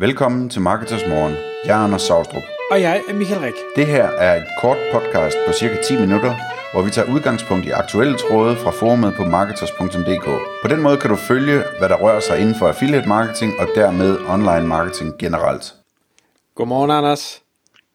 Velkommen 0.00 0.48
til 0.48 0.60
Marketers 0.60 1.06
Morgen. 1.08 1.34
Jeg 1.64 1.80
er 1.80 1.84
Anders 1.84 2.02
Saustrup. 2.02 2.42
Og 2.70 2.80
jeg 2.80 3.02
er 3.08 3.14
Michael 3.14 3.40
Rik. 3.40 3.54
Det 3.76 3.86
her 3.86 4.04
er 4.04 4.36
et 4.36 4.46
kort 4.60 4.76
podcast 4.92 5.36
på 5.46 5.52
cirka 5.52 5.82
10 5.82 5.96
minutter, 6.00 6.34
hvor 6.72 6.82
vi 6.82 6.90
tager 6.90 7.14
udgangspunkt 7.14 7.66
i 7.66 7.70
aktuelle 7.70 8.16
tråde 8.18 8.56
fra 8.56 8.70
forumet 8.70 9.14
på 9.14 9.24
marketers.dk. 9.24 10.24
På 10.62 10.68
den 10.68 10.82
måde 10.82 10.96
kan 10.96 11.10
du 11.10 11.16
følge, 11.16 11.62
hvad 11.78 11.88
der 11.88 11.96
rører 11.96 12.20
sig 12.20 12.40
inden 12.40 12.54
for 12.54 12.68
affiliate 12.68 13.08
marketing 13.08 13.52
og 13.58 13.68
dermed 13.74 14.18
online 14.28 14.66
marketing 14.66 15.18
generelt. 15.18 15.74
Godmorgen, 16.54 16.90
Anders. 16.90 17.42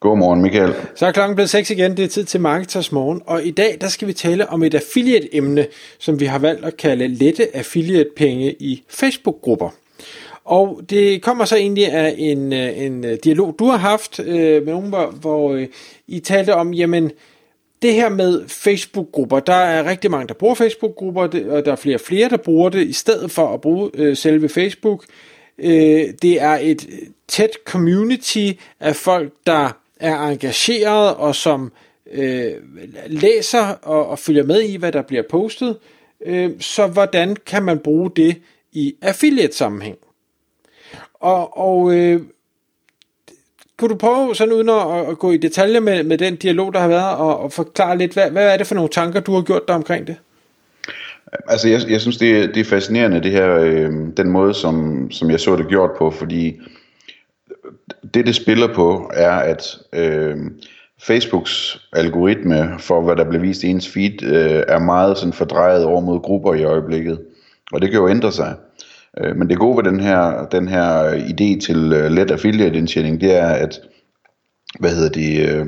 Godmorgen, 0.00 0.42
Michael. 0.42 0.74
Så 0.94 1.06
er 1.06 1.12
klokken 1.12 1.34
blevet 1.34 1.50
6 1.50 1.70
igen. 1.70 1.96
Det 1.96 2.04
er 2.04 2.08
tid 2.08 2.24
til 2.24 2.40
Marketers 2.40 2.92
Morgen. 2.92 3.22
Og 3.26 3.44
i 3.44 3.50
dag 3.50 3.78
der 3.80 3.88
skal 3.88 4.08
vi 4.08 4.12
tale 4.12 4.48
om 4.48 4.62
et 4.62 4.74
affiliate-emne, 4.74 5.66
som 5.98 6.20
vi 6.20 6.24
har 6.24 6.38
valgt 6.38 6.64
at 6.64 6.76
kalde 6.76 7.08
lette 7.08 7.56
affiliate-penge 7.56 8.52
i 8.52 8.82
Facebook-grupper. 8.88 9.70
Og 10.46 10.80
det 10.90 11.22
kommer 11.22 11.44
så 11.44 11.56
egentlig 11.56 11.92
af 11.92 12.14
en, 12.18 12.52
øh, 12.52 12.78
en 12.78 13.04
øh, 13.04 13.18
dialog, 13.24 13.54
du 13.58 13.64
har 13.64 13.76
haft 13.76 14.20
øh, 14.20 14.64
med 14.64 14.72
nogen, 14.72 14.88
hvor, 14.88 15.06
hvor 15.06 15.52
øh, 15.52 15.66
I 16.06 16.20
talte 16.20 16.54
om, 16.54 16.74
jamen, 16.74 17.10
det 17.82 17.94
her 17.94 18.08
med 18.08 18.48
Facebook-grupper, 18.48 19.40
der 19.40 19.54
er 19.54 19.90
rigtig 19.90 20.10
mange, 20.10 20.28
der 20.28 20.34
bruger 20.34 20.54
Facebook-grupper, 20.54 21.22
og 21.22 21.64
der 21.64 21.72
er 21.72 21.76
flere 21.76 21.96
og 21.96 22.00
flere, 22.00 22.28
der 22.28 22.36
bruger 22.36 22.68
det, 22.68 22.86
i 22.86 22.92
stedet 22.92 23.30
for 23.30 23.54
at 23.54 23.60
bruge 23.60 23.90
øh, 23.94 24.16
selve 24.16 24.48
Facebook. 24.48 25.04
Øh, 25.58 26.04
det 26.22 26.42
er 26.42 26.58
et 26.60 26.88
tæt 27.28 27.50
community 27.64 28.50
af 28.80 28.96
folk, 28.96 29.32
der 29.46 29.70
er 30.00 30.18
engageret 30.18 31.14
og 31.14 31.34
som 31.34 31.72
øh, 32.12 32.52
læser 33.06 33.66
og, 33.82 34.06
og 34.06 34.18
følger 34.18 34.44
med 34.44 34.62
i, 34.62 34.76
hvad 34.76 34.92
der 34.92 35.02
bliver 35.02 35.22
postet. 35.30 35.76
Øh, 36.26 36.50
så 36.60 36.86
hvordan 36.86 37.36
kan 37.46 37.62
man 37.62 37.78
bruge 37.78 38.10
det 38.16 38.36
i 38.72 38.94
affiliate-sammenhæng? 39.02 39.96
Og, 41.20 41.58
og 41.58 41.94
øh, 41.94 42.20
kunne 43.78 43.88
du 43.88 43.96
prøve 43.96 44.34
sådan 44.34 44.54
uden 44.54 44.68
at, 44.68 45.10
at 45.10 45.18
gå 45.18 45.32
i 45.32 45.36
detaljer 45.36 45.80
med, 45.80 46.04
med 46.04 46.18
den 46.18 46.36
dialog, 46.36 46.74
der 46.74 46.80
har 46.80 46.88
været, 46.88 47.16
og, 47.16 47.40
og 47.40 47.52
forklare 47.52 47.98
lidt, 47.98 48.12
hvad, 48.12 48.30
hvad 48.30 48.52
er 48.52 48.56
det 48.56 48.66
for 48.66 48.74
nogle 48.74 48.90
tanker, 48.90 49.20
du 49.20 49.34
har 49.34 49.42
gjort 49.42 49.68
dig 49.68 49.76
omkring 49.76 50.06
det? 50.06 50.16
Altså, 51.48 51.68
jeg, 51.68 51.80
jeg 51.88 52.00
synes, 52.00 52.16
det, 52.16 52.54
det 52.54 52.60
er 52.60 52.64
fascinerende, 52.64 53.22
det 53.22 53.32
her, 53.32 53.54
øh, 53.54 53.92
den 54.16 54.28
måde, 54.28 54.54
som, 54.54 55.06
som 55.10 55.30
jeg 55.30 55.40
så 55.40 55.56
det 55.56 55.68
gjort 55.68 55.90
på, 55.98 56.10
fordi 56.10 56.60
det, 58.14 58.26
det 58.26 58.34
spiller 58.34 58.74
på, 58.74 59.10
er, 59.14 59.32
at 59.32 59.78
øh, 59.92 60.36
Facebooks 61.02 61.80
algoritme 61.92 62.74
for, 62.78 63.00
hvad 63.00 63.16
der 63.16 63.24
bliver 63.24 63.42
vist 63.42 63.62
i 63.62 63.66
ens 63.66 63.88
feed, 63.88 64.22
øh, 64.22 64.62
er 64.68 64.78
meget 64.78 65.18
sådan 65.18 65.32
fordrejet 65.32 65.84
over 65.84 66.00
mod 66.00 66.20
grupper 66.20 66.54
i 66.54 66.64
øjeblikket. 66.64 67.20
Og 67.72 67.82
det 67.82 67.90
kan 67.90 68.00
jo 68.00 68.08
ændre 68.08 68.32
sig. 68.32 68.54
Øh, 69.20 69.36
men 69.36 69.50
det 69.50 69.58
gode 69.58 69.76
ved 69.76 69.92
den 69.92 70.00
her, 70.00 70.46
den 70.46 70.68
her 70.68 71.04
øh, 71.04 71.18
idé 71.18 71.60
til 71.60 71.92
øh, 71.92 72.10
let 72.10 72.30
affiliate 72.30 72.78
indtjening, 72.78 73.20
det 73.20 73.36
er, 73.36 73.48
at 73.48 73.80
hvad 74.80 74.90
hedder 74.90 75.10
det, 75.10 75.48
øh, 75.48 75.66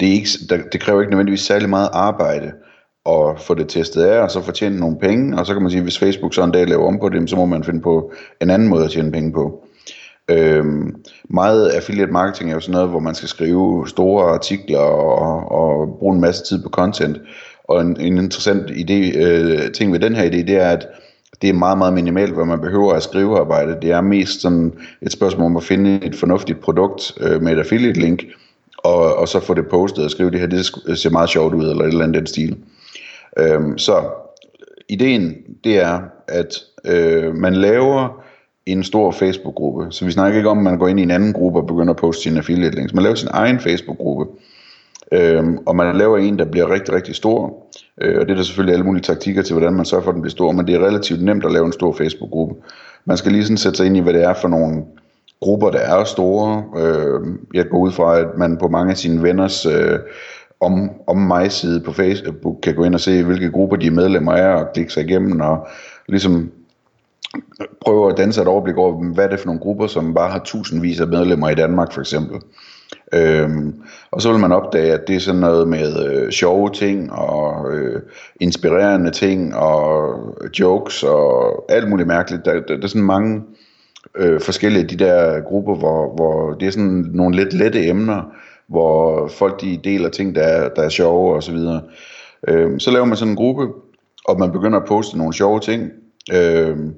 det, 0.00 0.08
er 0.08 0.12
ikke, 0.12 0.28
der, 0.50 0.58
det 0.72 0.80
kræver 0.80 1.00
ikke 1.00 1.10
nødvendigvis 1.10 1.40
særlig 1.40 1.68
meget 1.68 1.88
arbejde 1.92 2.52
at 3.08 3.40
få 3.40 3.54
det 3.54 3.68
testet 3.68 4.02
af, 4.02 4.20
og 4.20 4.30
så 4.30 4.42
fortjene 4.42 4.80
nogle 4.80 4.98
penge, 4.98 5.38
og 5.38 5.46
så 5.46 5.52
kan 5.52 5.62
man 5.62 5.70
sige, 5.70 5.82
hvis 5.82 5.98
Facebook 5.98 6.34
så 6.34 6.44
en 6.44 6.52
dag 6.52 6.68
laver 6.68 6.86
om 6.86 6.98
på 6.98 7.08
det, 7.08 7.30
så 7.30 7.36
må 7.36 7.46
man 7.46 7.64
finde 7.64 7.80
på 7.80 8.12
en 8.40 8.50
anden 8.50 8.68
måde 8.68 8.84
at 8.84 8.90
tjene 8.90 9.12
penge 9.12 9.32
på. 9.32 9.64
Øhm, 10.30 10.94
meget 11.30 11.68
affiliate 11.68 12.12
marketing 12.12 12.50
er 12.50 12.54
jo 12.54 12.60
sådan 12.60 12.72
noget, 12.72 12.88
hvor 12.88 13.00
man 13.00 13.14
skal 13.14 13.28
skrive 13.28 13.88
store 13.88 14.24
artikler 14.24 14.78
og, 14.78 15.52
og 15.52 15.96
bruge 15.98 16.14
en 16.14 16.20
masse 16.20 16.44
tid 16.44 16.62
på 16.62 16.68
content. 16.68 17.20
Og 17.64 17.80
en, 17.80 18.00
en 18.00 18.18
interessant 18.18 18.70
idé, 18.70 19.18
øh, 19.18 19.72
ting 19.72 19.92
ved 19.92 20.00
den 20.00 20.14
her 20.14 20.24
idé, 20.24 20.36
det 20.36 20.56
er, 20.56 20.68
at 20.68 20.86
det 21.42 21.48
er 21.48 21.54
meget, 21.54 21.78
meget 21.78 21.94
minimalt, 21.94 22.34
hvad 22.34 22.44
man 22.44 22.60
behøver 22.60 22.92
at 22.92 23.02
skrive 23.02 23.38
arbejde. 23.38 23.76
Det 23.82 23.90
er 23.90 24.00
mest 24.00 24.40
sådan 24.40 24.72
et 25.02 25.12
spørgsmål 25.12 25.46
om 25.46 25.56
at 25.56 25.62
finde 25.62 26.04
et 26.04 26.14
fornuftigt 26.14 26.60
produkt 26.60 27.12
øh, 27.20 27.42
med 27.42 27.52
et 27.52 27.58
affiliate 27.58 28.00
link, 28.00 28.24
og, 28.78 29.16
og 29.16 29.28
så 29.28 29.40
få 29.40 29.54
det 29.54 29.68
postet 29.68 30.04
og 30.04 30.10
skrive 30.10 30.30
det 30.30 30.40
her, 30.40 30.46
det 30.46 30.98
ser 30.98 31.10
meget 31.10 31.30
sjovt 31.30 31.54
ud, 31.54 31.70
eller 31.70 31.84
et 31.84 31.88
eller 31.88 32.04
andet 32.04 32.18
den 32.18 32.26
stil. 32.26 32.56
Øhm, 33.38 33.78
så 33.78 34.04
ideen, 34.88 35.34
det 35.64 35.78
er, 35.78 36.00
at 36.28 36.54
øh, 36.84 37.34
man 37.34 37.54
laver 37.54 38.22
en 38.66 38.84
stor 38.84 39.10
Facebook-gruppe. 39.10 39.86
Så 39.90 40.04
vi 40.04 40.10
snakker 40.10 40.38
ikke 40.38 40.48
om, 40.48 40.58
at 40.58 40.64
man 40.64 40.78
går 40.78 40.88
ind 40.88 41.00
i 41.00 41.02
en 41.02 41.10
anden 41.10 41.32
gruppe 41.32 41.58
og 41.58 41.66
begynder 41.66 41.92
at 41.92 42.00
poste 42.00 42.22
sine 42.22 42.38
affiliate 42.38 42.76
links. 42.76 42.94
Man 42.94 43.02
laver 43.02 43.14
sin 43.14 43.28
egen 43.32 43.60
Facebook-gruppe. 43.60 44.26
Øhm, 45.12 45.58
og 45.66 45.76
man 45.76 45.96
laver 45.96 46.18
en, 46.18 46.38
der 46.38 46.44
bliver 46.44 46.70
rigtig, 46.70 46.94
rigtig 46.94 47.14
stor. 47.14 47.66
Øh, 48.00 48.20
og 48.20 48.26
det 48.26 48.32
er 48.32 48.36
der 48.36 48.42
selvfølgelig 48.42 48.72
alle 48.72 48.86
mulige 48.86 49.02
taktikker 49.02 49.42
til, 49.42 49.54
hvordan 49.54 49.74
man 49.74 49.84
sørger 49.84 50.04
for, 50.04 50.10
at 50.10 50.14
den 50.14 50.22
bliver 50.22 50.30
stor. 50.30 50.52
Men 50.52 50.66
det 50.66 50.74
er 50.74 50.86
relativt 50.86 51.22
nemt 51.22 51.44
at 51.44 51.52
lave 51.52 51.66
en 51.66 51.72
stor 51.72 51.92
Facebook-gruppe. 51.92 52.54
Man 53.04 53.16
skal 53.16 53.32
lige 53.32 53.44
sådan 53.44 53.56
sætte 53.56 53.76
sig 53.76 53.86
ind 53.86 53.96
i, 53.96 54.00
hvad 54.00 54.12
det 54.12 54.24
er 54.24 54.34
for 54.34 54.48
nogle 54.48 54.84
grupper, 55.40 55.70
der 55.70 55.78
er 55.78 56.04
store. 56.04 56.64
Øh, 56.78 57.20
jeg 57.54 57.68
går 57.70 57.78
ud 57.78 57.92
fra, 57.92 58.18
at 58.18 58.26
man 58.38 58.58
på 58.58 58.68
mange 58.68 58.90
af 58.90 58.96
sine 58.96 59.22
venners 59.22 59.66
øh, 59.66 59.98
om, 60.60 60.90
om 61.06 61.16
mig 61.16 61.52
side 61.52 61.80
på 61.80 61.92
Facebook 61.92 62.56
øh, 62.56 62.60
kan 62.62 62.74
gå 62.74 62.84
ind 62.84 62.94
og 62.94 63.00
se, 63.00 63.22
hvilke 63.24 63.50
grupper 63.50 63.76
de 63.76 63.90
medlemmer 63.90 64.32
er, 64.32 64.54
og 64.54 64.72
klikke 64.74 64.92
sig 64.92 65.04
igennem, 65.04 65.40
og 65.40 65.68
ligesom 66.08 66.50
prøve 67.80 68.10
at 68.10 68.16
danse 68.16 68.42
et 68.42 68.48
overblik 68.48 68.76
over, 68.76 69.12
hvad 69.14 69.24
er 69.24 69.28
det 69.28 69.40
for 69.40 69.46
nogle 69.46 69.60
grupper, 69.60 69.86
som 69.86 70.14
bare 70.14 70.30
har 70.30 70.38
tusindvis 70.44 71.00
af 71.00 71.08
medlemmer 71.08 71.48
i 71.48 71.54
Danmark 71.54 71.92
for 71.92 72.00
eksempel. 72.00 72.40
Øhm, 73.14 73.74
og 74.10 74.22
så 74.22 74.30
vil 74.30 74.40
man 74.40 74.52
opdage, 74.52 74.92
at 74.92 75.08
det 75.08 75.16
er 75.16 75.20
sådan 75.20 75.40
noget 75.40 75.68
med 75.68 76.06
øh, 76.06 76.30
sjove 76.30 76.70
ting 76.70 77.12
og 77.12 77.74
øh, 77.74 78.02
inspirerende 78.40 79.10
ting 79.10 79.54
og 79.54 80.18
øh, 80.40 80.50
jokes 80.60 81.02
og 81.02 81.64
alt 81.68 81.88
muligt 81.88 82.06
mærkeligt. 82.06 82.44
Der, 82.44 82.52
der, 82.52 82.76
der 82.76 82.82
er 82.82 82.86
sådan 82.86 83.02
mange 83.02 83.42
øh, 84.16 84.40
forskellige 84.40 84.84
de 84.84 85.04
der 85.04 85.40
grupper, 85.40 85.74
hvor, 85.74 86.14
hvor 86.14 86.52
det 86.52 86.68
er 86.68 86.72
sådan 86.72 87.10
nogle 87.12 87.36
lidt 87.36 87.52
lette 87.52 87.86
emner, 87.86 88.22
hvor 88.68 89.28
folk 89.28 89.60
de 89.60 89.80
deler 89.84 90.08
ting, 90.08 90.34
der 90.34 90.42
er, 90.42 90.68
der 90.68 90.82
er 90.82 90.88
sjove 90.88 91.34
og 91.34 91.42
så 91.42 91.52
videre. 91.52 91.82
Øhm, 92.48 92.78
så 92.78 92.90
laver 92.90 93.04
man 93.04 93.16
sådan 93.16 93.32
en 93.32 93.36
gruppe, 93.36 93.68
og 94.24 94.38
man 94.38 94.52
begynder 94.52 94.78
at 94.78 94.88
poste 94.88 95.18
nogle 95.18 95.34
sjove 95.34 95.60
ting. 95.60 95.90
Øhm, 96.34 96.94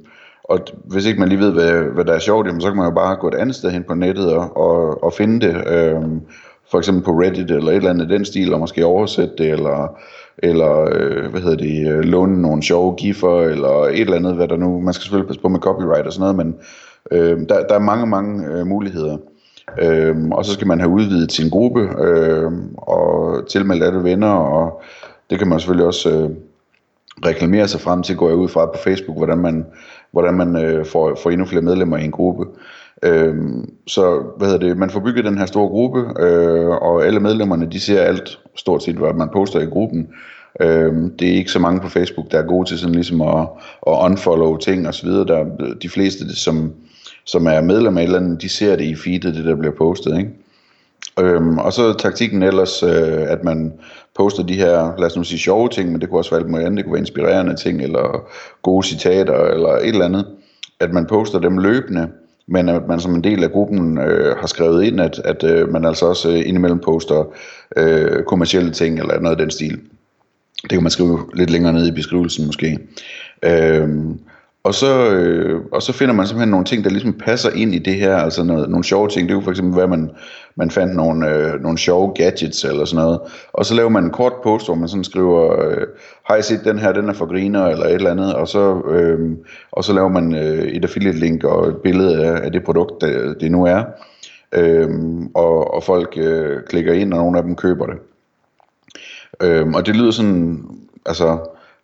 og 0.49 0.59
hvis 0.85 1.07
ikke 1.07 1.21
man 1.21 1.29
lige 1.29 1.41
ved, 1.41 1.53
hvad, 1.53 1.73
hvad 1.73 2.05
der 2.05 2.13
er 2.13 2.19
sjovt, 2.19 2.47
jamen, 2.47 2.61
så 2.61 2.69
kan 2.69 2.77
man 2.77 2.87
jo 2.87 2.95
bare 2.95 3.17
gå 3.17 3.29
et 3.29 3.35
andet 3.35 3.57
sted 3.57 3.71
hen 3.71 3.85
på 3.85 3.95
nettet 3.95 4.33
og, 4.33 4.57
og, 4.57 5.05
og 5.05 5.13
finde 5.13 5.47
det. 5.47 5.69
Øhm, 5.69 6.21
for 6.71 6.79
eksempel 6.79 7.05
på 7.05 7.11
Reddit 7.11 7.51
eller 7.51 7.71
et 7.71 7.77
eller 7.77 7.91
andet 7.91 8.09
den 8.09 8.25
stil, 8.25 8.55
og 8.55 8.61
måske 8.61 8.87
oversætte 8.87 9.35
det, 9.39 9.51
eller, 9.51 9.99
eller 10.39 10.89
øh, 10.93 11.31
hvad 11.31 11.41
hedder 11.41 11.57
det, 11.57 11.93
øh, 11.93 12.01
låne 12.01 12.43
nogle 12.43 12.63
sjove 12.63 12.95
giffer, 12.97 13.41
eller 13.41 13.85
et 13.85 14.01
eller 14.01 14.17
andet, 14.17 14.35
hvad 14.35 14.49
der 14.49 14.57
nu, 14.57 14.81
man 14.81 14.95
skal 14.95 15.03
selvfølgelig 15.03 15.29
passe 15.29 15.43
på 15.43 15.49
med 15.49 15.61
copyright 15.61 16.07
og 16.07 16.13
sådan 16.13 16.35
noget, 16.35 16.37
men 16.37 16.57
øh, 17.11 17.49
der, 17.49 17.67
der 17.67 17.75
er 17.75 17.79
mange, 17.79 18.07
mange 18.07 18.47
øh, 18.47 18.67
muligheder. 18.67 19.17
Øhm, 19.79 20.33
og 20.33 20.45
så 20.45 20.53
skal 20.53 20.67
man 20.67 20.81
have 20.81 20.91
udvidet 20.91 21.33
sin 21.33 21.51
gruppe, 21.51 21.89
øh, 22.01 22.53
og 22.77 23.41
tilmeldt 23.49 23.85
alle 23.85 24.05
venner, 24.05 24.33
og 24.33 24.83
det 25.31 25.39
kan 25.39 25.49
man 25.49 25.61
selvfølgelig 25.61 25.87
også 25.87 26.11
øh, 26.11 26.31
reklamere 27.27 27.69
sig 27.69 27.81
frem 27.81 28.03
til, 28.03 28.17
går 28.17 28.29
jeg 28.29 28.37
ud 28.37 28.49
fra 28.49 28.67
på 28.67 28.79
Facebook, 28.85 29.17
hvordan 29.17 29.39
man, 29.39 29.67
hvordan 30.13 30.35
man 30.35 30.57
øh, 30.57 30.87
får, 30.87 31.19
får 31.23 31.31
endnu 31.31 31.47
flere 31.47 31.63
medlemmer 31.63 31.97
i 31.97 32.05
en 32.05 32.11
gruppe. 32.11 32.45
Øh, 33.03 33.35
så 33.87 34.23
hvad 34.37 34.49
hedder 34.49 34.67
det, 34.67 34.79
man 34.79 34.91
får 34.91 35.01
bygget 35.01 35.25
den 35.25 35.39
her 35.39 35.47
store 35.47 35.69
gruppe, 35.69 36.01
øh, 36.23 36.69
og 36.69 37.07
alle 37.07 37.21
medlemmerne 37.21 37.71
de 37.73 37.81
ser 37.81 38.01
alt 38.01 38.39
stort 38.57 38.83
set, 38.83 38.97
hvad 38.97 39.13
man 39.13 39.29
poster 39.33 39.61
i 39.61 39.65
gruppen. 39.65 40.09
Øh, 40.61 40.93
det 41.19 41.29
er 41.29 41.37
ikke 41.37 41.51
så 41.51 41.59
mange 41.59 41.81
på 41.81 41.89
Facebook, 41.89 42.31
der 42.31 42.39
er 42.39 42.47
gode 42.47 42.69
til 42.69 42.79
sådan 42.79 42.95
ligesom 42.95 43.21
at, 43.21 43.49
at 43.87 43.99
unfollow 44.05 44.57
ting 44.57 44.89
og 44.89 44.95
så 44.95 45.07
videre. 45.07 45.27
Der, 45.27 45.45
de 45.83 45.89
fleste, 45.89 46.37
som, 46.37 46.73
som 47.25 47.47
er 47.47 47.61
medlem 47.61 47.99
af 47.99 48.03
et 48.03 48.07
eller 48.07 48.19
andet, 48.19 48.43
de 48.43 48.49
ser 48.49 48.77
det 48.77 48.85
i 48.85 48.95
feedet, 48.95 49.35
det 49.35 49.45
der 49.45 49.57
bliver 49.57 49.75
postet. 49.75 50.19
Ikke? 50.19 50.31
Øhm, 51.21 51.59
og 51.59 51.73
så 51.73 51.93
taktikken 51.93 52.43
ellers, 52.43 52.83
øh, 52.83 53.23
at 53.29 53.45
man 53.45 53.73
poster 54.17 54.43
de 54.43 54.55
her, 54.55 54.99
lad 54.99 55.07
os 55.07 55.17
nu 55.17 55.25
sige 55.25 55.39
sjove 55.39 55.69
ting, 55.69 55.93
men 55.93 56.01
det 56.01 56.09
kunne 56.09 56.21
også 56.21 56.31
være 56.31 56.41
alt 56.41 56.51
muligt 56.51 56.67
andet, 56.67 56.77
det 56.77 56.85
kunne 56.85 56.93
være 56.93 57.01
inspirerende 57.01 57.57
ting, 57.57 57.83
eller 57.83 58.29
gode 58.63 58.87
citater, 58.87 59.45
eller 59.45 59.69
et 59.69 59.89
eller 59.89 60.05
andet, 60.05 60.27
at 60.81 60.93
man 60.93 61.07
poster 61.07 61.39
dem 61.39 61.59
løbende, 61.59 62.09
men 62.47 62.69
at 62.69 62.89
man 62.89 63.01
som 63.01 63.15
en 63.15 63.25
del 63.25 63.45
af 63.45 63.51
gruppen 63.51 63.99
øh, 63.99 64.37
har 64.37 64.47
skrevet 64.47 64.85
ind, 64.85 65.01
at, 65.01 65.21
at 65.25 65.45
øh, 65.45 65.69
man 65.69 65.85
altså 65.85 66.07
også 66.07 66.29
øh, 66.31 66.49
indimellem 66.49 66.79
poster 66.79 67.25
øh, 67.77 68.23
kommersielle 68.23 68.71
ting, 68.71 68.99
eller 68.99 69.21
noget 69.21 69.37
af 69.37 69.43
den 69.43 69.51
stil. 69.51 69.81
Det 70.63 70.71
kan 70.71 70.83
man 70.83 70.91
skrive 70.91 71.19
lidt 71.35 71.51
længere 71.51 71.73
ned 71.73 71.87
i 71.87 71.93
beskrivelsen 71.93 72.47
måske. 72.47 72.79
Øhm, 73.43 74.19
og 74.69 74.75
så, 74.75 75.11
øh, 75.11 75.61
og 75.73 75.83
så 75.83 75.93
finder 75.93 76.15
man 76.15 76.27
simpelthen 76.27 76.51
nogle 76.51 76.67
ting, 76.67 76.85
der 76.85 76.91
ligesom 76.91 77.13
passer 77.13 77.51
ind 77.51 77.75
i 77.75 77.79
det 77.79 77.95
her, 77.95 78.17
altså 78.17 78.43
noget, 78.45 78.71
nogle 78.71 78.85
sjove 78.85 79.09
ting. 79.09 79.29
Det 79.29 79.35
kunne 79.35 79.45
for 79.45 79.51
eksempel 79.51 79.77
være, 79.77 79.85
at 79.85 79.91
man, 79.91 80.11
man 80.57 80.71
fandt 80.71 80.97
nogle, 80.97 81.29
øh, 81.29 81.63
nogle 81.63 81.79
sjove 81.79 82.13
gadgets 82.15 82.65
eller 82.65 82.85
sådan 82.85 83.05
noget. 83.05 83.21
Og 83.53 83.67
så 83.67 83.75
laver 83.75 83.89
man 83.89 84.05
en 84.05 84.11
kort 84.11 84.33
post, 84.43 84.67
hvor 84.67 84.75
man 84.75 84.89
sådan 84.89 85.05
skriver, 85.05 85.61
øh, 85.61 85.87
har 86.25 86.37
I 86.37 86.43
set 86.43 86.61
den 86.65 86.79
her, 86.79 86.93
den 86.93 87.09
er 87.09 87.13
for 87.13 87.27
griner, 87.27 87.67
eller 87.67 87.87
et 87.87 87.95
eller 87.95 88.11
andet. 88.11 88.35
Og 88.35 88.49
så, 88.49 88.81
øh, 88.91 89.37
og 89.73 89.85
så 89.85 89.93
laver 89.93 90.09
man 90.09 90.35
øh, 90.35 90.65
et 90.65 90.85
affiliate 90.85 91.19
link 91.19 91.45
og 91.45 91.69
et 91.69 91.77
billede 91.77 92.25
af, 92.27 92.45
af 92.45 92.53
det 92.53 92.65
produkt, 92.65 93.03
det, 93.03 93.37
det 93.41 93.53
nu 93.53 93.65
er. 93.65 93.85
Øh, 94.53 94.89
og, 95.35 95.75
og 95.75 95.83
folk 95.83 96.15
øh, 96.17 96.57
klikker 96.69 96.93
ind, 96.93 97.13
og 97.13 97.19
nogle 97.19 97.39
af 97.39 97.45
dem 97.45 97.57
køber 97.57 97.87
det. 97.87 97.97
Øh, 99.43 99.67
og 99.69 99.87
det 99.87 99.97
lyder 99.97 100.11
sådan, 100.11 100.65
altså 101.07 101.39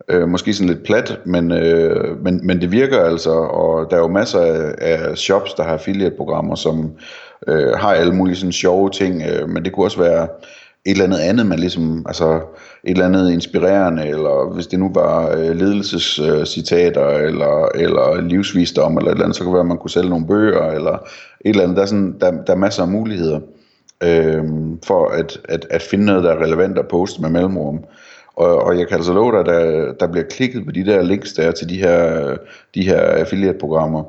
Øh, 0.08 0.28
måske 0.28 0.54
sådan 0.54 0.68
lidt 0.68 0.84
plat, 0.84 1.20
men, 1.26 1.52
øh, 1.52 2.24
men, 2.24 2.46
men 2.46 2.60
det 2.60 2.72
virker 2.72 3.00
altså, 3.00 3.30
og 3.30 3.90
der 3.90 3.96
er 3.96 4.00
jo 4.00 4.08
masser 4.08 4.40
af, 4.40 4.74
af 4.78 5.18
shops, 5.18 5.54
der 5.54 5.62
har 5.62 5.72
affiliate-programmer, 5.72 6.54
som 6.54 6.90
øh, 7.48 7.72
har 7.72 7.92
alle 7.92 8.14
mulige 8.14 8.36
sådan 8.36 8.52
sjove 8.52 8.90
ting, 8.90 9.22
øh, 9.22 9.48
men 9.48 9.64
det 9.64 9.72
kunne 9.72 9.86
også 9.86 10.02
være 10.02 10.28
et 10.86 10.92
eller 10.92 11.04
andet 11.04 11.18
andet, 11.18 11.46
man 11.46 11.58
ligesom, 11.58 12.04
altså 12.08 12.34
et 12.84 12.90
eller 12.90 13.04
andet 13.04 13.32
inspirerende, 13.32 14.06
eller 14.08 14.54
hvis 14.54 14.66
det 14.66 14.78
nu 14.78 14.90
var 14.94 15.30
øh, 15.30 15.56
ledelsescitater, 15.56 17.08
øh, 17.08 17.22
eller, 17.22 17.68
eller 17.74 18.20
livsvisdom, 18.20 18.96
eller 18.96 19.10
et 19.10 19.14
eller 19.14 19.24
andet, 19.24 19.36
så 19.36 19.44
kunne 19.44 19.50
det 19.50 19.54
være, 19.54 19.60
at 19.60 19.66
man 19.66 19.78
kunne 19.78 19.90
sælge 19.90 20.08
nogle 20.08 20.26
bøger, 20.26 20.70
eller 20.70 20.92
et 20.92 21.50
eller 21.50 21.62
andet. 21.62 21.76
Der 21.76 21.82
er, 21.82 21.86
sådan, 21.86 22.16
der, 22.20 22.30
der 22.30 22.52
er 22.52 22.56
masser 22.56 22.82
af 22.82 22.88
muligheder 22.88 23.40
øh, 24.02 24.44
for 24.86 25.08
at, 25.08 25.40
at, 25.44 25.66
at 25.70 25.82
finde 25.82 26.04
noget, 26.04 26.24
der 26.24 26.30
er 26.30 26.42
relevant 26.42 26.78
at 26.78 26.88
poste 26.88 27.22
med 27.22 27.30
mellemrum. 27.30 27.84
Og, 28.36 28.62
og 28.62 28.78
jeg 28.78 28.88
kan 28.88 28.96
altså 28.96 29.12
love 29.12 29.32
dig, 29.32 29.40
at 29.40 29.46
der, 29.46 29.92
der 29.92 30.12
bliver 30.12 30.26
klikket 30.30 30.64
på 30.64 30.72
de 30.72 30.86
der 30.86 31.02
links 31.02 31.32
der 31.32 31.50
til 31.50 31.68
de 31.68 31.78
her, 31.78 32.36
de 32.74 32.82
her 32.82 33.00
affiliate-programmer. 33.00 34.04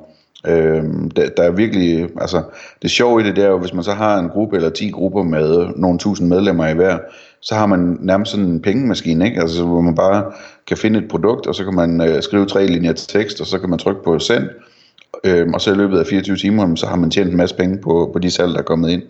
Øhm, 0.48 1.12
der, 1.12 1.30
der 1.38 1.44
er 1.44 1.52
virkelig, 1.52 2.10
altså 2.22 2.44
det 2.82 2.92
sjove 2.92 3.22
i 3.22 3.24
det, 3.24 3.36
det 3.36 3.44
er 3.44 3.50
jo, 3.50 3.60
hvis 3.60 3.74
man 3.74 3.84
så 3.84 3.92
har 3.92 4.20
en 4.20 4.30
gruppe 4.30 4.56
eller 4.56 4.70
10 4.70 4.90
grupper 4.90 5.24
med 5.24 5.68
nogle 5.76 6.00
tusind 6.00 6.28
medlemmer 6.28 6.68
i 6.68 6.74
hver, 6.74 6.98
så 7.42 7.56
har 7.56 7.66
man 7.66 7.98
nærmest 8.02 8.32
sådan 8.32 8.46
en 8.46 8.62
pengemaskine, 8.62 9.26
ikke? 9.26 9.42
Altså, 9.42 9.64
hvor 9.64 9.82
man 9.82 9.96
bare 9.96 10.32
kan 10.68 10.78
finde 10.78 11.00
et 11.00 11.08
produkt, 11.08 11.48
og 11.48 11.56
så 11.56 11.64
kan 11.64 11.74
man 11.74 12.02
øh, 12.02 12.22
skrive 12.22 12.46
tre 12.46 12.68
linjer 12.68 12.94
tekst, 12.94 13.42
og 13.42 13.48
så 13.48 13.60
kan 13.60 13.70
man 13.70 13.80
trykke 13.80 14.04
på 14.04 14.20
send, 14.20 14.44
øhm, 15.24 15.54
og 15.54 15.62
så 15.62 15.72
i 15.72 15.76
løbet 15.76 16.00
af 16.00 16.06
24 16.06 16.38
timer, 16.38 16.76
så 16.76 16.88
har 16.88 16.96
man 16.96 17.12
tjent 17.12 17.32
en 17.32 17.38
masse 17.38 17.56
penge 17.56 17.78
på, 17.78 18.10
på 18.14 18.20
de 18.20 18.32
salg, 18.32 18.54
der 18.54 18.60
er 18.60 18.64
kommet 18.64 18.90
ind. 18.90 19.02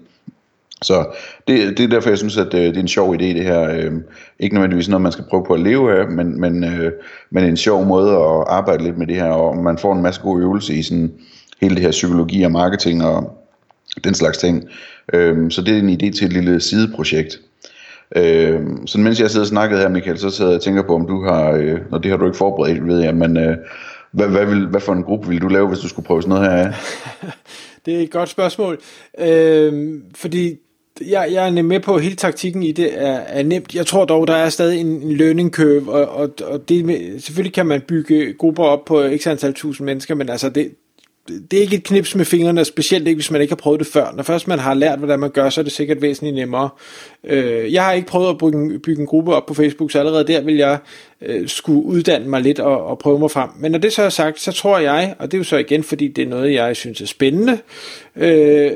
Så 0.81 1.05
det, 1.47 1.77
det 1.77 1.83
er 1.83 1.87
derfor, 1.87 2.09
jeg 2.09 2.17
synes, 2.17 2.37
at 2.37 2.53
øh, 2.53 2.61
det 2.61 2.77
er 2.77 2.81
en 2.81 2.87
sjov 2.87 3.15
idé, 3.15 3.23
det 3.23 3.43
her. 3.43 3.61
Øh, 3.61 3.91
ikke 4.39 4.55
nødvendigvis 4.55 4.89
noget, 4.89 5.01
man 5.01 5.11
skal 5.11 5.25
prøve 5.29 5.45
på 5.47 5.53
at 5.53 5.59
leve 5.59 5.99
af, 5.99 6.07
men, 6.07 6.41
men, 6.41 6.63
øh, 6.63 6.91
men 7.31 7.43
en 7.43 7.57
sjov 7.57 7.85
måde 7.85 8.11
at 8.11 8.43
arbejde 8.47 8.83
lidt 8.83 8.97
med 8.97 9.07
det 9.07 9.15
her, 9.15 9.29
og 9.29 9.57
man 9.57 9.77
får 9.77 9.93
en 9.93 10.01
masse 10.01 10.21
god 10.21 10.41
øvelse 10.41 10.73
i 10.73 10.83
sådan 10.83 11.13
hele 11.61 11.75
det 11.75 11.83
her 11.83 11.91
psykologi 11.91 12.43
og 12.43 12.51
marketing 12.51 13.03
og 13.03 13.37
den 14.03 14.13
slags 14.13 14.37
ting. 14.37 14.63
Øh, 15.13 15.51
så 15.51 15.61
det 15.61 15.73
er 15.73 15.79
en 15.79 15.89
idé 15.89 16.17
til 16.17 16.25
et 16.25 16.33
lille 16.33 16.61
sideprojekt. 16.61 17.39
Øh, 18.15 18.61
så 18.85 18.99
mens 18.99 19.19
jeg 19.19 19.29
sidder 19.29 19.43
og 19.43 19.47
snakkede 19.47 19.81
her, 19.81 19.89
Michael, 19.89 20.17
så 20.17 20.29
sidder 20.29 20.51
jeg 20.51 20.57
og 20.57 20.63
tænker 20.63 20.83
på, 20.83 20.95
om 20.95 21.07
du 21.07 21.23
har, 21.23 21.51
øh, 21.51 21.79
og 21.91 22.03
det 22.03 22.11
har 22.11 22.17
du 22.17 22.25
ikke 22.25 22.37
forberedt, 22.37 22.87
ved 22.87 22.99
jeg, 22.99 23.15
men 23.15 23.37
øh, 23.37 23.57
hvad, 24.11 24.27
hvad, 24.27 24.45
vil, 24.45 24.67
hvad 24.67 24.81
for 24.81 24.93
en 24.93 25.03
gruppe 25.03 25.29
vil 25.29 25.41
du 25.41 25.47
lave, 25.47 25.67
hvis 25.67 25.79
du 25.79 25.87
skulle 25.87 26.05
prøve 26.05 26.21
sådan 26.21 26.35
noget 26.35 26.51
her 26.51 26.57
af? 26.57 26.73
det 27.85 27.95
er 27.95 27.99
et 27.99 28.11
godt 28.11 28.29
spørgsmål, 28.29 28.79
øh, 29.19 30.01
fordi 30.15 30.55
jeg, 31.01 31.29
jeg 31.31 31.47
er 31.47 31.61
med 31.61 31.79
på, 31.79 31.95
at 31.95 32.03
hele 32.03 32.15
taktikken 32.15 32.63
i 32.63 32.71
det 32.71 33.01
er, 33.01 33.15
er 33.15 33.43
nemt. 33.43 33.75
Jeg 33.75 33.85
tror 33.85 34.05
dog, 34.05 34.27
der 34.27 34.35
er 34.35 34.49
stadig 34.49 34.79
en, 34.79 34.87
en 34.87 35.17
learning 35.17 35.51
curve, 35.51 35.91
og, 35.91 36.07
og, 36.07 36.29
og 36.43 36.69
det, 36.69 36.85
med, 36.85 37.19
selvfølgelig 37.19 37.53
kan 37.53 37.65
man 37.65 37.81
bygge 37.81 38.33
grupper 38.33 38.63
op 38.63 38.85
på 38.85 39.03
x 39.17 39.27
antal 39.27 39.53
tusind 39.53 39.85
mennesker, 39.85 40.15
men 40.15 40.29
altså 40.29 40.49
det, 40.49 40.71
det 41.27 41.57
er 41.57 41.61
ikke 41.61 41.75
et 41.75 41.83
knips 41.83 42.15
med 42.15 42.25
fingrene, 42.25 42.65
specielt 42.65 43.07
ikke, 43.07 43.17
hvis 43.17 43.31
man 43.31 43.41
ikke 43.41 43.51
har 43.51 43.55
prøvet 43.55 43.79
det 43.79 43.87
før. 43.87 44.13
Når 44.15 44.23
først 44.23 44.47
man 44.47 44.59
har 44.59 44.73
lært, 44.73 44.97
hvordan 44.97 45.19
man 45.19 45.29
gør, 45.29 45.49
så 45.49 45.61
er 45.61 45.63
det 45.63 45.71
sikkert 45.71 46.01
væsentligt 46.01 46.35
nemmere. 46.35 46.69
Øh, 47.23 47.73
jeg 47.73 47.83
har 47.83 47.91
ikke 47.91 48.07
prøvet 48.07 48.29
at 48.29 48.37
bygge 48.37 48.57
en, 48.57 48.79
bygge 48.79 49.01
en 49.01 49.07
gruppe 49.07 49.35
op 49.35 49.45
på 49.45 49.53
Facebook, 49.53 49.91
så 49.91 49.99
allerede 49.99 50.27
der 50.27 50.41
vil 50.41 50.55
jeg 50.55 50.77
øh, 51.21 51.47
skulle 51.47 51.83
uddanne 51.83 52.29
mig 52.29 52.41
lidt 52.41 52.59
og, 52.59 52.85
og 52.85 52.99
prøve 52.99 53.19
mig 53.19 53.31
frem. 53.31 53.49
Men 53.59 53.71
når 53.71 53.79
det 53.79 53.93
så 53.93 54.01
er 54.01 54.09
sagt, 54.09 54.39
så 54.39 54.51
tror 54.51 54.79
jeg, 54.79 55.15
og 55.19 55.31
det 55.31 55.37
er 55.37 55.39
jo 55.39 55.43
så 55.43 55.57
igen, 55.57 55.83
fordi 55.83 56.07
det 56.07 56.23
er 56.23 56.27
noget, 56.27 56.53
jeg 56.53 56.75
synes 56.75 57.01
er 57.01 57.05
spændende, 57.05 57.57
øh, 58.15 58.71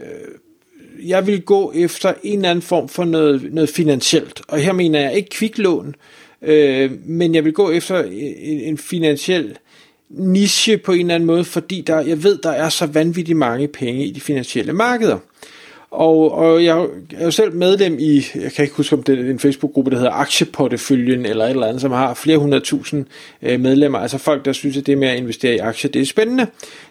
jeg 1.03 1.27
vil 1.27 1.41
gå 1.41 1.71
efter 1.75 2.13
en 2.23 2.39
eller 2.39 2.49
anden 2.49 2.61
form 2.61 2.89
for 2.89 3.03
noget, 3.03 3.53
noget 3.53 3.69
finansielt. 3.69 4.41
Og 4.47 4.59
her 4.59 4.73
mener 4.73 4.99
jeg 4.99 5.13
ikke 5.13 5.29
kviklån, 5.29 5.95
øh, 6.41 6.91
men 7.05 7.35
jeg 7.35 7.45
vil 7.45 7.53
gå 7.53 7.71
efter 7.71 8.03
en, 8.03 8.59
en 8.59 8.77
finansiel 8.77 9.57
niche 10.09 10.77
på 10.77 10.91
en 10.91 10.99
eller 10.99 11.15
anden 11.15 11.27
måde, 11.27 11.43
fordi 11.43 11.81
der, 11.81 11.99
jeg 11.99 12.23
ved, 12.23 12.37
der 12.43 12.49
er 12.49 12.69
så 12.69 12.85
vanvittigt 12.85 13.37
mange 13.37 13.67
penge 13.67 14.05
i 14.05 14.11
de 14.11 14.21
finansielle 14.21 14.73
markeder. 14.73 15.17
Og, 15.91 16.31
og 16.31 16.63
jeg 16.63 16.87
er 17.17 17.25
jo 17.25 17.31
selv 17.31 17.53
medlem 17.53 17.97
i, 17.99 18.25
jeg 18.35 18.51
kan 18.51 18.63
ikke 18.63 18.75
huske 18.75 18.95
om 18.95 19.03
det 19.03 19.19
er 19.19 19.29
en 19.29 19.39
Facebook-gruppe, 19.39 19.91
der 19.91 19.97
hedder 19.97 20.11
Aktieporteføljen 20.11 21.25
eller 21.25 21.45
et 21.45 21.49
eller 21.49 21.67
andet, 21.67 21.81
som 21.81 21.91
har 21.91 22.13
flere 22.13 22.37
hundredtusind 22.37 23.05
øh, 23.41 23.59
medlemmer. 23.59 23.99
Altså 23.99 24.17
folk, 24.17 24.45
der 24.45 24.53
synes, 24.53 24.77
at 24.77 24.87
det 24.87 24.97
med 24.97 25.07
at 25.07 25.17
investere 25.17 25.55
i 25.55 25.57
aktier, 25.57 25.91
det 25.91 26.01
er 26.01 26.05
spændende. 26.05 26.47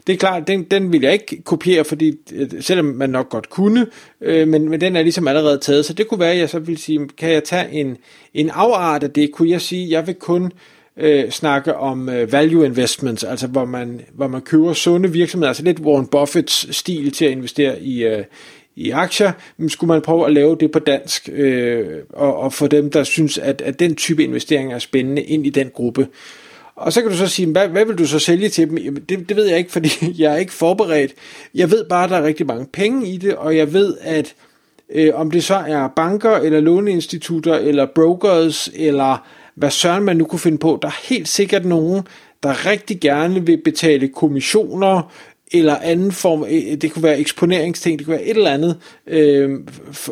Det 0.07 0.13
er 0.13 0.17
klart, 0.17 0.49
den, 0.49 0.63
den 0.63 0.93
vil 0.93 1.03
jeg 1.03 1.13
ikke 1.13 1.43
kopiere, 1.45 1.85
fordi 1.85 2.13
øh, 2.33 2.49
selvom 2.61 2.85
man 2.85 3.11
nok 3.11 3.29
godt 3.29 3.51
kunne, 3.51 3.87
øh, 4.21 4.49
men, 4.49 4.69
men 4.69 4.81
den 4.81 4.97
er 4.97 5.03
ligesom 5.03 5.29
allerede 5.29 5.59
taget. 5.59 5.85
Så 5.85 5.93
det 5.93 6.09
kunne 6.09 6.21
være, 6.21 6.33
at 6.33 6.39
jeg 6.39 6.49
så 6.49 6.59
vil 6.59 6.79
sige, 6.79 7.09
kan 7.19 7.33
jeg 7.33 7.45
tage 7.45 7.73
en, 7.73 7.97
en 8.35 8.51
afart 8.51 9.03
af 9.03 9.11
det? 9.11 9.33
Kunne 9.33 9.51
jeg 9.51 9.61
sige, 9.61 9.91
jeg 9.91 10.07
vil 10.07 10.15
kun 10.15 10.53
øh, 10.97 11.31
snakke 11.31 11.77
om 11.77 12.09
øh, 12.09 12.33
value 12.33 12.67
investments, 12.67 13.25
altså 13.25 13.47
hvor 13.47 13.65
man, 13.65 14.01
hvor 14.15 14.29
man 14.29 14.41
køber 14.41 14.73
sunde 14.73 15.13
virksomheder, 15.13 15.49
altså 15.49 15.63
lidt 15.63 15.81
Warren 15.81 16.07
Buffets 16.07 16.77
stil 16.77 17.13
til 17.13 17.25
at 17.25 17.31
investere 17.31 17.83
i, 17.83 18.05
øh, 18.05 18.25
i 18.79 18.91
aktier, 18.91 19.33
men 19.57 19.69
skulle 19.69 19.89
man 19.89 20.03
prøve 20.03 20.27
at 20.27 20.33
lave 20.33 20.57
det 20.61 20.71
på 20.71 20.79
dansk, 20.79 21.29
øh, 21.33 21.87
og, 22.13 22.37
og 22.37 22.53
få 22.53 22.67
dem, 22.67 22.91
der 22.91 23.05
synes, 23.05 23.39
at, 23.39 23.63
at 23.63 23.81
den 23.81 23.95
type 23.95 24.25
investering 24.25 24.73
er 24.73 24.79
spændende, 24.79 25.23
ind 25.23 25.47
i 25.47 25.51
den 25.51 25.71
gruppe. 25.75 26.09
Og 26.77 26.93
så 26.93 27.03
kan 27.03 27.11
du 27.11 27.17
så 27.17 27.27
sige, 27.27 27.49
hvad, 27.49 27.69
hvad 27.69 27.85
vil 27.85 27.99
du 27.99 28.07
så 28.07 28.19
sælge 28.19 28.49
til 28.49 28.69
dem? 28.69 28.79
Jamen, 28.79 29.03
det, 29.09 29.29
det 29.29 29.37
ved 29.37 29.47
jeg 29.47 29.59
ikke, 29.59 29.73
fordi 29.77 29.89
jeg 30.19 30.33
er 30.33 30.37
ikke 30.37 30.53
forberedt. 30.53 31.15
Jeg 31.55 31.71
ved 31.71 31.85
bare, 31.85 32.05
at 32.05 32.11
der 32.11 32.17
er 32.17 32.25
rigtig 32.25 32.47
mange 32.47 32.67
penge 32.73 33.09
i 33.09 33.17
det, 33.17 33.35
og 33.35 33.57
jeg 33.57 33.73
ved, 33.73 33.97
at 34.01 34.35
øh, 34.95 35.11
om 35.15 35.31
det 35.31 35.45
så 35.45 35.55
er 35.55 35.89
banker, 35.97 36.37
eller 36.37 36.61
låneinstitutter, 36.61 37.55
eller 37.55 37.87
brokers, 37.95 38.71
eller 38.75 39.27
hvad 39.55 39.71
søren 39.71 40.05
man 40.05 40.17
nu 40.17 40.25
kunne 40.25 40.39
finde 40.39 40.59
på, 40.59 40.79
der 40.83 40.89
er 40.89 41.07
helt 41.09 41.29
sikkert 41.29 41.65
nogen, 41.65 42.03
der 42.43 42.67
rigtig 42.67 43.01
gerne 43.01 43.47
vil 43.47 43.61
betale 43.65 44.09
kommissioner, 44.09 45.13
eller 45.53 45.77
anden 45.77 46.13
form, 46.13 46.43
øh, 46.43 46.77
det 46.81 46.93
kunne 46.93 47.03
være 47.03 47.19
eksponeringsting, 47.19 47.99
det 47.99 48.07
kunne 48.07 48.17
være 48.17 48.27
et 48.27 48.37
eller 48.37 48.51
andet, 48.51 48.77
øh, 49.07 49.61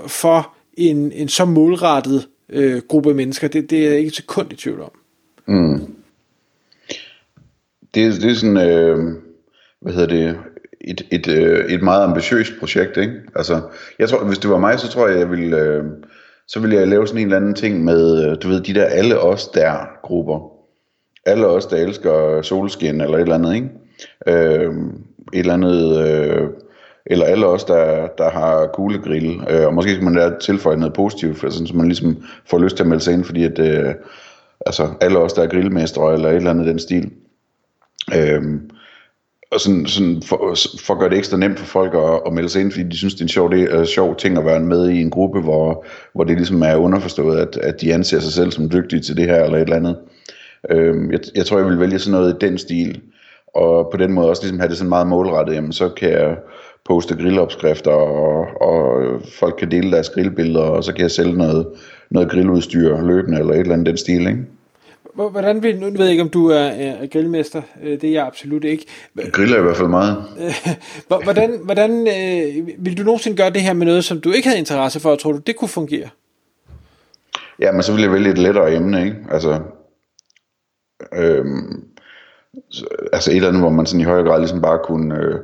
for 0.07 0.55
en, 0.77 1.13
en 1.13 1.29
så 1.29 1.45
målrettet 1.45 2.29
øh, 2.49 2.83
gruppe 2.89 3.15
mennesker. 3.15 3.49
Det, 3.49 3.71
det 3.71 3.87
er 3.87 3.89
jeg 3.89 3.99
ikke 3.99 4.09
et 4.09 4.17
sekund 4.17 4.53
i 4.53 4.57
tvivl 4.57 4.81
om. 4.81 4.91
Mm. 5.47 5.81
Det, 7.95 8.23
det 8.23 8.31
er 8.31 8.35
sådan, 8.35 8.57
øh, 8.57 8.97
hvad 9.81 9.93
hedder 9.93 10.09
det, 10.09 10.37
et, 10.81 11.07
et, 11.11 11.29
øh, 11.29 11.65
et 11.65 11.83
meget 11.83 12.05
ambitiøst 12.05 12.53
projekt, 12.61 12.97
ikke? 12.97 13.15
Altså, 13.37 13.61
jeg 13.99 14.09
tror, 14.09 14.25
hvis 14.25 14.39
det 14.39 14.51
var 14.51 14.59
mig, 14.59 14.81
så 14.81 14.89
tror 14.89 15.09
jeg, 15.09 15.19
jeg 15.19 15.31
ville, 15.31 15.57
øh, 15.57 15.85
så 16.49 16.61
ville 16.61 16.77
jeg 16.77 16.89
lave 16.89 17.07
sådan 17.07 17.21
en 17.21 17.27
eller 17.27 17.37
anden 17.37 17.55
ting 17.55 17.85
med, 17.85 18.25
øh, 18.25 18.37
du 18.43 18.49
ved, 18.49 18.61
de 18.61 18.75
der 18.75 18.85
alle 18.85 19.21
os 19.21 19.49
der 19.49 19.73
grupper. 20.03 20.53
Alle 21.27 21.47
os, 21.47 21.67
der 21.67 21.77
elsker 21.77 22.43
solskin 22.43 23.01
eller 23.01 23.17
et 23.17 23.23
eller 23.23 23.35
andet, 23.35 23.55
ikke? 23.55 23.69
Øh, 24.27 24.75
et 25.33 25.39
eller 25.39 25.55
andet, 25.55 26.09
øh, 26.09 26.49
eller 27.07 27.25
alle 27.25 27.47
os, 27.47 27.65
der, 27.65 28.07
der 28.19 28.31
har 28.31 28.71
kuglegrill, 28.75 29.41
øh, 29.51 29.67
og 29.67 29.75
måske 29.75 29.93
skal 29.93 30.05
man 30.05 30.17
der 30.17 30.39
tilføje 30.39 30.77
noget 30.77 30.95
positivt, 30.95 31.39
for 31.39 31.51
sådan, 31.51 31.67
så 31.67 31.77
man 31.77 31.87
ligesom 31.87 32.17
får 32.51 32.59
lyst 32.59 32.77
til 32.77 32.83
at 32.83 32.89
melde 32.89 33.05
sig 33.05 33.15
ind, 33.15 33.25
fordi 33.25 33.45
at, 33.45 33.59
øh, 33.59 33.95
altså 34.67 34.89
alle 35.01 35.19
os, 35.19 35.33
der 35.33 35.43
er 35.43 35.47
grillmestre, 35.47 36.15
eller 36.15 36.29
et 36.29 36.37
eller 36.37 36.51
andet 36.51 36.67
den 36.67 36.79
stil. 36.79 37.11
Øh, 38.17 38.43
og 39.51 39.61
sådan, 39.61 39.87
sådan 39.87 40.23
for, 40.23 40.55
for 40.81 40.95
at 40.95 41.01
gøre 41.01 41.11
det 41.11 41.19
ekstra 41.19 41.37
nemt 41.37 41.59
for 41.59 41.67
folk 41.67 41.95
at, 41.95 42.21
at 42.27 42.33
melde 42.33 42.49
sig 42.49 42.63
ind, 42.63 42.73
fordi 42.73 42.89
de 42.89 42.97
synes, 42.97 43.15
det 43.15 43.21
er 43.21 43.25
en 43.25 43.29
sjov, 43.29 43.51
det 43.51 43.63
er 43.63 43.81
øh, 43.81 43.87
sjov 43.87 44.17
ting 44.17 44.39
at 44.39 44.45
være 44.45 44.61
med 44.61 44.89
i 44.89 45.01
en 45.01 45.11
gruppe, 45.11 45.41
hvor, 45.41 45.85
hvor 46.15 46.25
det 46.25 46.37
ligesom 46.37 46.63
er 46.63 46.77
underforstået, 46.77 47.39
at, 47.39 47.57
at 47.57 47.81
de 47.81 47.95
anser 47.95 48.21
sig 48.21 48.33
selv 48.33 48.53
som 48.53 48.71
dygtige 48.71 49.01
til 49.01 49.17
det 49.17 49.25
her, 49.25 49.45
eller 49.45 49.59
et 49.59 49.63
eller 49.63 49.77
andet. 49.77 49.97
Øh, 50.71 51.13
jeg, 51.13 51.21
jeg 51.35 51.47
tror, 51.47 51.59
jeg 51.59 51.67
vil 51.67 51.81
vælge 51.81 51.99
sådan 51.99 52.21
noget 52.21 52.35
i 52.35 52.47
den 52.47 52.59
stil, 52.59 53.01
og 53.57 53.91
på 53.91 53.97
den 53.97 54.13
måde 54.13 54.29
også 54.29 54.43
ligesom 54.43 54.59
have 54.59 54.69
det 54.69 54.77
sådan 54.77 54.89
meget 54.89 55.07
målrettet, 55.07 55.55
jamen 55.55 55.73
så 55.73 55.89
kan 55.89 56.11
jeg 56.11 56.37
poste 56.85 57.17
grillopskrifter, 57.17 57.91
og, 57.91 58.47
og 58.61 59.05
folk 59.41 59.55
kan 59.59 59.71
dele 59.71 59.91
deres 59.91 60.11
grillbilleder, 60.11 60.65
og 60.65 60.85
så 60.85 60.93
kan 60.93 61.03
jeg 61.03 61.11
sælge 61.11 61.33
noget, 61.33 61.67
noget 62.11 62.31
grilludstyr 62.31 63.01
løbende, 63.01 63.39
eller 63.39 63.53
et 63.53 63.61
eller 63.61 63.73
andet 63.73 63.87
den 63.87 63.97
stil, 63.97 64.21
ikke? 64.21 64.45
Hvordan 65.15 65.63
vil, 65.63 65.81
nu 65.81 65.91
ved 65.91 66.01
jeg 66.01 66.11
ikke, 66.11 66.23
om 66.23 66.29
du 66.29 66.49
er, 66.49 66.57
er 66.59 67.07
grillmester, 67.07 67.63
øh, 67.83 68.01
det 68.01 68.05
er 68.05 68.13
jeg 68.13 68.27
absolut 68.27 68.65
ikke. 68.65 68.87
Jeg 69.17 69.33
griller 69.33 69.59
i 69.59 69.63
hvert 69.63 69.77
fald 69.77 69.89
meget. 69.89 70.25
hvordan, 71.25 71.61
hvordan 71.65 71.91
øh, 71.91 72.69
vil 72.79 72.99
du 72.99 73.03
nogensinde 73.03 73.37
gøre 73.37 73.51
det 73.51 73.63
her 73.63 73.73
med 73.73 73.87
noget, 73.87 74.05
som 74.05 74.21
du 74.21 74.33
ikke 74.33 74.49
havde 74.49 74.59
interesse 74.59 75.01
for, 75.01 75.11
og 75.11 75.19
tror 75.19 75.33
du, 75.33 75.39
det 75.39 75.57
kunne 75.57 75.69
fungere? 75.69 76.09
Ja, 77.61 77.73
men 77.73 77.83
så 77.83 77.93
vil 77.93 78.03
jeg 78.03 78.13
vælge 78.13 78.31
et 78.31 78.39
lettere 78.39 78.75
emne, 78.75 79.05
ikke? 79.05 79.17
Altså, 79.31 79.61
øhm, 81.15 81.85
altså 83.13 83.31
et 83.31 83.37
eller 83.37 83.49
andet, 83.49 83.63
hvor 83.63 83.71
man 83.71 83.87
sådan 83.87 84.01
i 84.01 84.05
højere 84.05 84.27
grad 84.27 84.39
ligesom 84.39 84.61
bare 84.63 84.79
kunne 84.85 85.19
øh, 85.19 85.35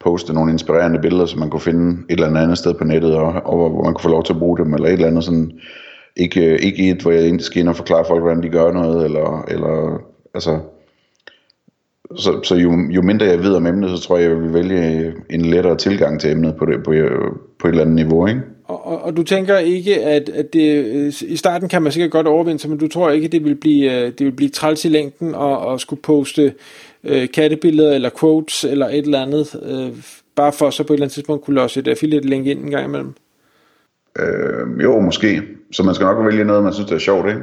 poste 0.00 0.32
nogle 0.32 0.52
inspirerende 0.52 0.98
billeder, 0.98 1.26
som 1.26 1.40
man 1.40 1.50
kunne 1.50 1.60
finde 1.60 2.02
et 2.08 2.20
eller 2.20 2.40
andet 2.40 2.58
sted 2.58 2.74
på 2.74 2.84
nettet, 2.84 3.14
og, 3.14 3.26
og 3.26 3.70
hvor 3.70 3.84
man 3.84 3.94
kunne 3.94 4.02
få 4.02 4.08
lov 4.08 4.24
til 4.24 4.32
at 4.32 4.38
bruge 4.38 4.58
dem, 4.58 4.74
eller 4.74 4.88
et 4.88 4.92
eller 4.92 5.06
andet 5.06 5.24
sådan, 5.24 5.52
ikke, 6.16 6.46
øh, 6.46 6.58
ikke 6.62 6.90
et, 6.90 7.02
hvor 7.02 7.10
jeg 7.10 7.22
egentlig 7.22 7.44
skal 7.44 7.60
ind 7.60 7.68
og 7.68 7.76
forklare 7.76 8.04
folk, 8.08 8.22
hvordan 8.22 8.42
de 8.42 8.48
gør 8.48 8.72
noget, 8.72 9.04
eller, 9.04 9.44
eller 9.48 10.02
altså, 10.34 10.58
så, 12.16 12.40
så 12.42 12.54
jo, 12.54 12.70
jo 12.90 13.02
mindre 13.02 13.26
jeg 13.26 13.42
ved 13.42 13.54
om 13.54 13.66
emnet, 13.66 13.90
så 13.90 14.06
tror 14.06 14.16
jeg, 14.18 14.30
jeg 14.30 14.42
vil 14.42 14.54
vælge 14.54 15.12
en 15.30 15.42
lettere 15.42 15.76
tilgang 15.76 16.20
til 16.20 16.30
emnet 16.30 16.56
på, 16.56 16.66
det, 16.66 16.84
på, 16.84 16.92
øh, 16.92 17.32
på 17.58 17.68
et 17.68 17.70
eller 17.70 17.84
andet 17.84 17.96
niveau, 17.96 18.26
ikke? 18.26 18.40
Og, 18.68 18.86
og, 18.86 19.02
og 19.02 19.16
du 19.16 19.22
tænker 19.22 19.58
ikke, 19.58 20.04
at, 20.04 20.28
at 20.28 20.52
det, 20.52 20.84
øh, 20.84 21.12
i 21.22 21.36
starten 21.36 21.68
kan 21.68 21.82
man 21.82 21.92
sikkert 21.92 22.10
godt 22.10 22.26
overvinde 22.26 22.58
sig, 22.58 22.70
men 22.70 22.78
du 22.78 22.88
tror 22.88 23.10
ikke, 23.10 23.28
det 23.28 23.44
vil 23.44 23.54
blive, 23.54 23.92
øh, 23.92 24.12
det 24.18 24.26
vil 24.26 24.32
blive 24.32 24.50
træls 24.50 24.84
i 24.84 24.88
længden 24.88 25.34
og, 25.34 25.58
og 25.58 25.80
skulle 25.80 26.02
poste 26.02 26.54
øh, 27.04 27.28
kattebilleder 27.34 27.94
eller 27.94 28.10
quotes 28.20 28.64
eller 28.64 28.88
et 28.88 28.98
eller 28.98 29.22
andet, 29.22 29.60
øh, 29.62 29.96
bare 30.36 30.52
for 30.52 30.70
så 30.70 30.82
på 30.82 30.92
et 30.92 30.96
eller 30.96 31.04
andet 31.04 31.14
tidspunkt 31.14 31.44
kunne 31.44 31.56
låse 31.56 31.80
et 31.80 31.88
affiliate 31.88 32.28
link 32.28 32.46
ind 32.46 32.64
en 32.64 32.70
gang 32.70 32.84
imellem? 32.84 33.14
Øh, 34.18 34.82
jo, 34.82 35.00
måske. 35.00 35.42
Så 35.72 35.82
man 35.82 35.94
skal 35.94 36.04
nok 36.04 36.26
vælge 36.26 36.44
noget, 36.44 36.64
man 36.64 36.72
synes, 36.72 36.88
det 36.88 36.94
er 36.94 37.00
sjovt, 37.00 37.28
ikke? 37.28 37.40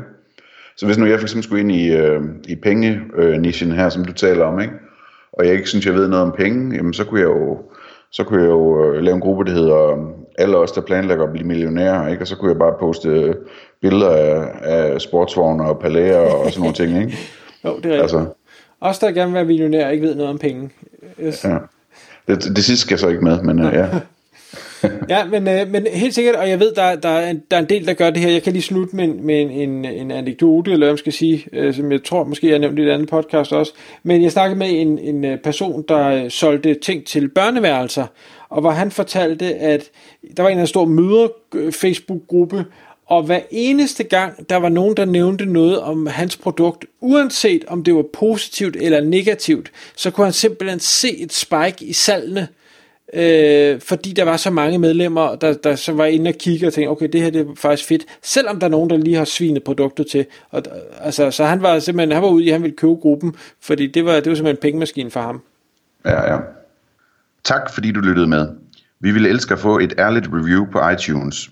Så 0.78 0.86
hvis 0.86 0.98
nu 0.98 1.06
jeg 1.06 1.20
for 1.20 1.26
eksempel 1.26 1.44
skulle 1.44 1.62
ind 1.62 1.72
i, 1.72 1.92
øh, 1.92 2.22
i 2.48 2.56
penge-nichen 2.56 3.72
her, 3.72 3.90
som 3.90 4.06
du 4.06 4.14
taler 4.14 4.46
om, 4.46 4.60
ikke? 4.60 4.74
og 5.34 5.46
jeg 5.46 5.54
ikke 5.54 5.70
synes, 5.70 5.86
jeg 5.86 5.94
ved 5.94 6.08
noget 6.08 6.26
om 6.26 6.32
penge, 6.38 6.76
jamen 6.76 6.94
så 6.94 7.04
kunne 7.04 7.20
jeg 7.20 7.28
jo, 7.28 7.58
så 8.12 8.24
kunne 8.24 8.42
jeg 8.42 8.50
jo 8.50 8.84
øh, 8.86 9.04
lave 9.04 9.16
en 9.16 9.22
gruppe, 9.22 9.46
der 9.46 9.52
hedder 9.52 10.14
alle 10.38 10.58
os, 10.58 10.72
der 10.72 10.82
planlægger 10.82 11.24
at 11.24 11.32
blive 11.32 11.48
millionærer, 11.48 12.08
ikke? 12.08 12.24
og 12.24 12.28
så 12.28 12.36
kunne 12.36 12.52
jeg 12.52 12.60
bare 12.60 12.74
poste 12.80 13.36
billeder 13.82 14.10
af, 14.10 14.52
af 14.62 15.02
sportsvogne 15.02 15.64
og 15.64 15.80
palæer 15.80 16.18
og 16.18 16.52
sådan 16.52 16.62
nogle 16.62 16.76
ting. 16.76 17.02
Ikke? 17.02 17.18
jo, 17.66 17.78
det 17.78 17.86
er 17.86 17.90
rigtigt. 17.90 18.02
Altså, 18.02 18.26
os, 18.82 19.00
der 19.00 19.12
gerne 19.12 19.32
vil 19.32 19.36
være 19.36 19.46
millionær, 19.46 19.90
ikke 19.90 20.08
ved 20.08 20.16
noget 20.16 20.30
om 20.30 20.38
penge. 20.38 20.70
Yes. 21.22 21.46
Ja. 21.46 21.58
Det, 22.28 22.44
det 22.56 22.64
sidste 22.64 22.82
skal 22.82 22.94
jeg 22.94 23.00
så 23.00 23.08
ikke 23.08 23.24
med, 23.24 23.42
men 23.42 23.60
ja. 23.60 23.88
ja, 25.10 25.26
men, 25.26 25.48
øh, 25.48 25.72
men 25.72 25.88
helt 25.94 26.14
sikkert, 26.14 26.36
og 26.36 26.50
jeg 26.50 26.60
ved, 26.60 26.72
der, 26.76 26.96
der, 26.96 27.10
er 27.10 27.30
en, 27.30 27.42
der 27.52 27.58
er 27.58 27.62
en 27.62 27.70
del, 27.70 27.88
der 27.88 27.94
gør 27.94 28.10
det 28.10 28.22
her. 28.22 28.30
Jeg 28.30 28.44
kan 28.44 28.54
lige 28.54 28.64
slutte 28.64 28.96
med, 28.96 29.08
med 29.08 29.42
en, 29.42 29.50
en, 29.52 29.86
en 29.86 30.12
anekdote, 30.12 30.72
eller 30.72 30.86
hvad 30.86 30.94
man 30.94 30.98
skal 30.98 31.14
sige, 31.14 31.46
øh, 31.54 31.74
som 31.74 31.92
jeg 31.92 32.04
tror 32.04 32.24
måske, 32.24 32.48
jeg 32.48 32.54
har 32.54 32.60
nævnt 32.60 32.80
i 32.80 32.82
et 32.82 32.90
andet 32.90 33.10
podcast 33.10 33.54
også. 33.54 33.74
Men 34.04 34.24
jeg 34.24 34.32
snakkede 34.32 34.60
med 34.60 34.68
en, 34.70 35.00
en 35.00 35.26
øh, 35.26 35.38
person, 35.38 35.86
der 35.88 36.08
øh, 36.08 36.30
solgte 36.30 36.74
ting 36.74 37.06
til 37.06 37.30
børneværelser, 37.30 38.06
og 38.50 38.62
hvor 38.62 38.72
han 38.72 38.92
fortalte, 38.92 39.56
at 39.56 39.90
der 40.38 40.44
var 40.44 40.50
en 40.50 40.60
af 40.60 40.68
stor 40.68 40.86
møder-Facebook-gruppe, 40.86 42.58
øh, 42.58 42.64
og 43.06 43.24
hver 43.24 43.40
eneste 43.52 44.04
gang, 44.04 44.50
der 44.50 44.56
var 44.56 44.70
nogen, 44.70 44.98
der 44.98 45.06
nævnte 45.06 45.46
noget 45.46 45.80
om 45.80 46.08
hans 46.08 46.38
produkt, 46.38 46.86
uanset 47.02 47.66
om 47.68 47.84
det 47.84 47.96
var 47.96 48.06
positivt 48.14 48.76
eller 48.76 49.02
negativt, 49.02 49.72
så 49.96 50.12
kunne 50.12 50.26
han 50.26 50.34
simpelthen 50.34 50.80
se 50.80 51.18
et 51.18 51.34
spike 51.34 51.86
i 51.86 51.94
salgene, 51.94 52.42
øh, 52.42 52.48
øh, 53.16 53.82
fordi 53.82 54.14
der 54.14 54.24
var 54.24 54.38
så 54.38 54.50
mange 54.50 54.80
medlemmer, 54.80 55.36
der, 55.36 55.54
der 55.54 55.76
så 55.76 55.94
var 55.94 56.06
inde 56.06 56.30
og 56.30 56.36
kigge 56.36 56.68
og 56.68 56.74
tænkte, 56.74 56.90
okay, 56.90 57.10
det 57.14 57.22
her 57.22 57.30
det 57.30 57.42
er 57.42 57.56
faktisk 57.56 57.88
fedt, 57.88 58.06
selvom 58.22 58.60
der 58.60 58.68
er 58.68 58.72
nogen, 58.72 58.90
der 58.90 58.98
lige 58.98 59.16
har 59.16 59.26
svinet 59.26 59.64
produkter 59.64 60.04
til. 60.12 60.26
Og, 60.52 60.64
altså, 61.02 61.32
så 61.32 61.46
han 61.46 61.62
var 61.62 61.80
simpelthen, 61.80 62.12
han 62.12 62.22
var 62.22 62.30
ude 62.30 62.44
i, 62.44 62.50
at 62.50 62.54
han 62.54 62.62
ville 62.62 62.78
købe 62.78 62.96
gruppen, 62.96 63.36
fordi 63.62 63.88
det 63.88 64.06
var, 64.06 64.14
det 64.14 64.30
var 64.30 64.36
simpelthen 64.36 64.48
en 64.56 64.62
pengemaskine 64.62 65.12
for 65.12 65.22
ham. 65.22 65.42
Ja, 66.06 66.34
ja. 66.34 66.40
Tak 67.44 67.74
fordi 67.74 67.92
du 67.92 68.00
lyttede 68.00 68.28
med. 68.28 68.48
Vi 69.00 69.12
ville 69.12 69.30
elske 69.30 69.54
at 69.54 69.60
få 69.60 69.80
et 69.80 69.94
ærligt 70.00 70.28
review 70.34 70.66
på 70.72 70.90
iTunes. 70.90 71.50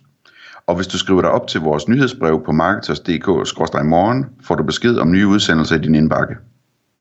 Og 0.67 0.75
hvis 0.75 0.87
du 0.87 0.97
skriver 0.97 1.21
dig 1.21 1.31
op 1.31 1.47
til 1.47 1.61
vores 1.61 1.87
nyhedsbrev 1.87 2.43
på 2.45 2.51
marketers.dk-morgen, 2.51 4.25
får 4.43 4.55
du 4.55 4.63
besked 4.63 4.97
om 4.97 5.11
nye 5.11 5.27
udsendelser 5.27 5.75
i 5.75 5.79
din 5.79 5.95
indbakke. 5.95 6.35